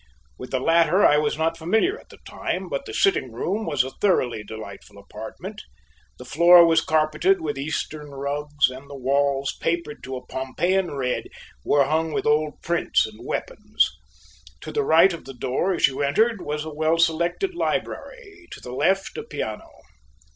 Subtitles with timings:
[0.39, 3.83] With the latter I was not familiar at that time, but the sitting room was
[3.83, 5.61] a thoroughly delightful apartment.
[6.17, 11.27] The floor was carpeted with Eastern rugs, and the walls, papered a Pompeiian red,
[11.63, 13.91] were hung with old prints and weapons.
[14.61, 18.59] To the right of the door, as you entered, was a well selected library; to
[18.59, 19.69] the left a piano.